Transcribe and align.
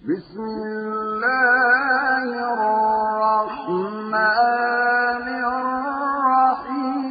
بسم 0.00 0.40
الله 0.40 2.28
الرحمن 2.52 3.66
الرحيم. 6.24 7.04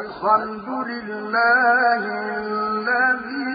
الحمد 0.00 0.68
لله 0.90 2.02
الذي 2.38 3.50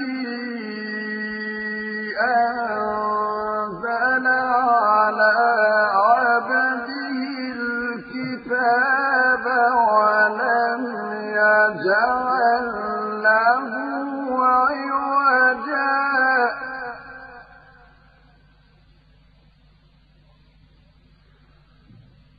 أنزل 2.19 2.54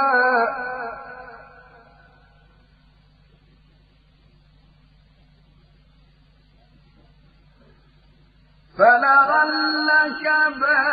فلعلك 8.78 10.25
باخع 10.61 10.86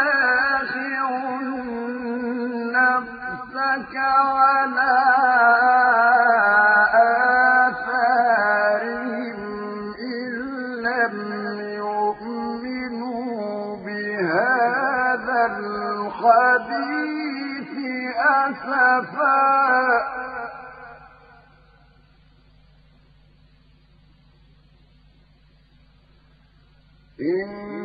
إنا 27.24 27.83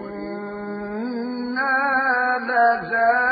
وإنا 0.00 1.74
لجاعلون 2.48 3.27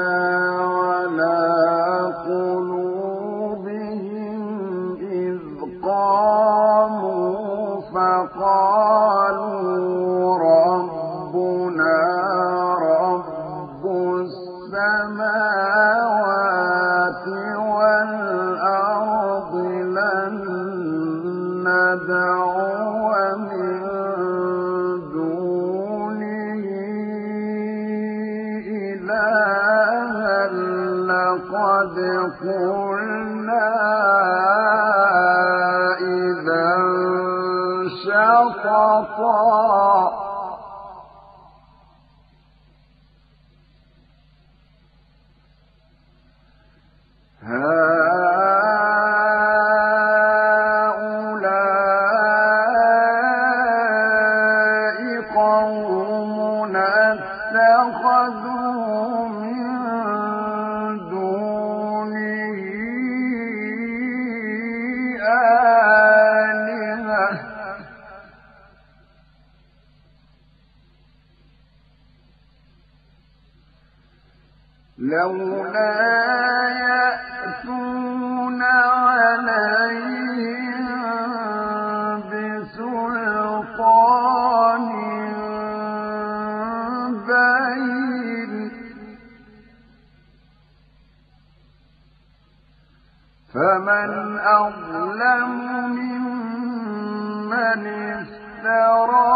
فمن 93.53 94.39
أظلم 94.39 95.49
ممن 95.95 97.81
افترى 98.13 99.29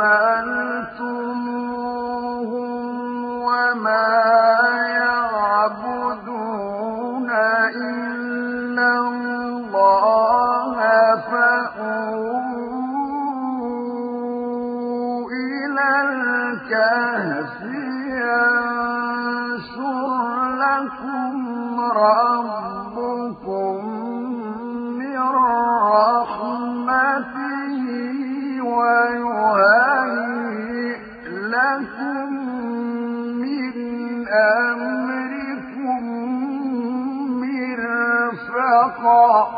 وما 3.42 4.39
شقا 38.80 39.48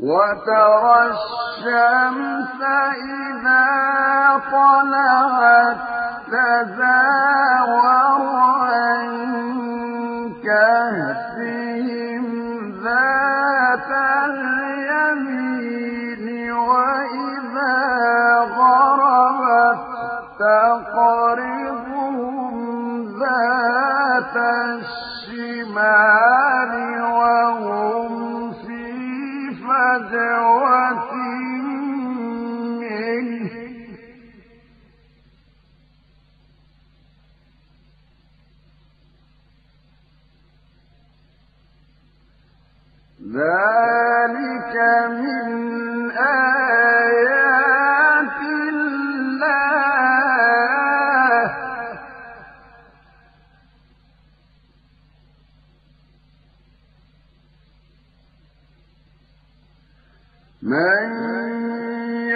وترى 0.00 1.10
الشمس 1.10 2.60
إذا 2.92 3.66
طلعت 4.52 5.76
تزاور 6.26 7.76
عن 8.60 9.06
كهف. 10.44 11.25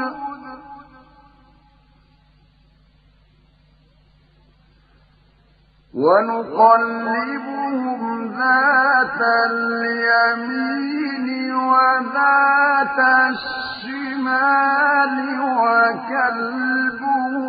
ونقلبهم 5.95 8.01
ذات 8.33 9.21
اليمين 9.51 11.29
وذات 11.55 12.99
الشمال 13.31 15.15
وكلبهم 15.61 17.41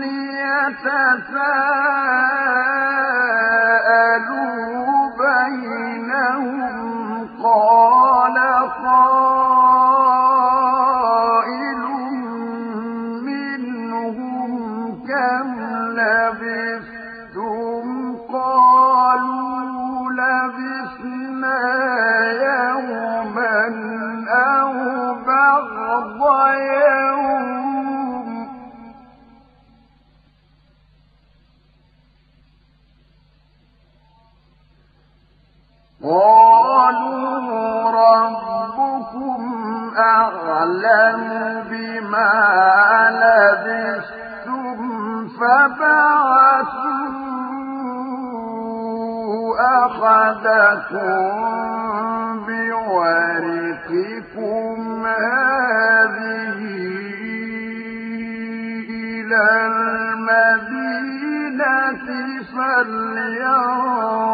ليتساءلوا 0.00 2.13
المدينة 61.84 62.42
فلينظر 62.42 64.33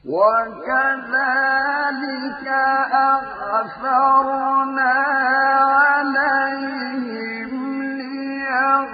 وكذلك 0.09 1.67
أغفرنا 2.95 4.93
عليهم 5.83 7.53
ليعلموا 7.83 8.87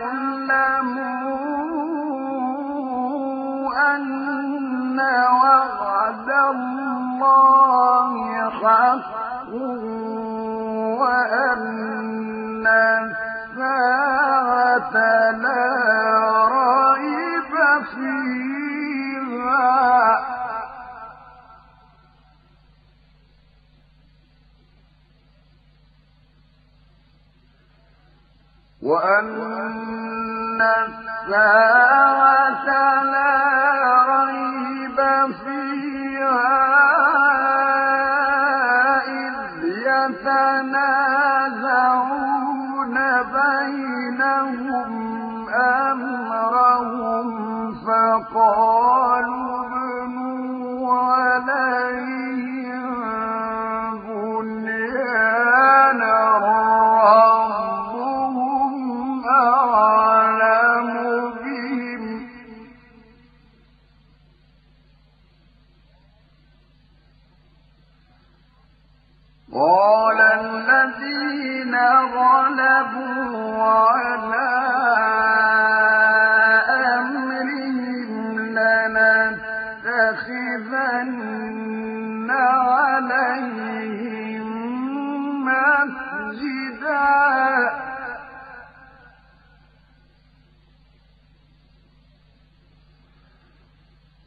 أن 3.97 5.00
وعد 5.40 6.28
الله 6.50 8.12
حق 8.50 9.52
وأن 11.00 11.72
وأن 28.83 30.62
الساعة 30.62 32.67
لا 33.05 33.51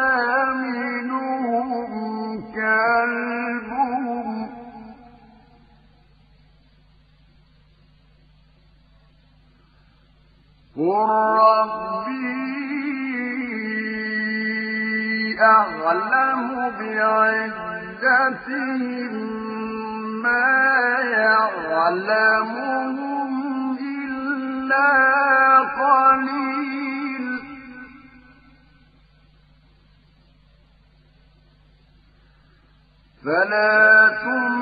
تُنْ 34.10 34.53